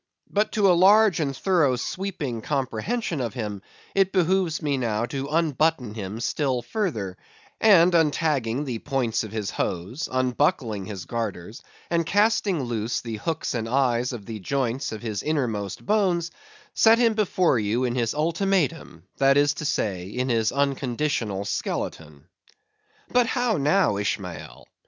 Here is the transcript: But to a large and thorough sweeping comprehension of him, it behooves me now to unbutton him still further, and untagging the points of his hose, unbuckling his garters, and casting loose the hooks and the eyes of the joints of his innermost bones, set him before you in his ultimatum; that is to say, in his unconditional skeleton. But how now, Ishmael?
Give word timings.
But 0.31 0.53
to 0.53 0.65
a 0.71 0.73
large 0.73 1.19
and 1.19 1.37
thorough 1.37 1.75
sweeping 1.75 2.41
comprehension 2.41 3.21
of 3.21 3.35
him, 3.35 3.61
it 3.93 4.11
behooves 4.11 4.59
me 4.59 4.75
now 4.75 5.05
to 5.05 5.27
unbutton 5.27 5.93
him 5.93 6.19
still 6.19 6.63
further, 6.63 7.19
and 7.59 7.93
untagging 7.93 8.65
the 8.65 8.79
points 8.79 9.23
of 9.23 9.31
his 9.31 9.51
hose, 9.51 10.09
unbuckling 10.11 10.87
his 10.87 11.05
garters, 11.05 11.61
and 11.91 12.03
casting 12.03 12.63
loose 12.63 13.01
the 13.01 13.17
hooks 13.17 13.53
and 13.53 13.67
the 13.67 13.71
eyes 13.73 14.11
of 14.11 14.25
the 14.25 14.39
joints 14.39 14.91
of 14.91 15.03
his 15.03 15.21
innermost 15.21 15.85
bones, 15.85 16.31
set 16.73 16.97
him 16.97 17.13
before 17.13 17.59
you 17.59 17.83
in 17.83 17.93
his 17.93 18.15
ultimatum; 18.15 19.03
that 19.17 19.37
is 19.37 19.53
to 19.53 19.65
say, 19.65 20.07
in 20.07 20.29
his 20.29 20.51
unconditional 20.51 21.45
skeleton. 21.45 22.25
But 23.09 23.27
how 23.27 23.57
now, 23.57 23.97
Ishmael? 23.97 24.65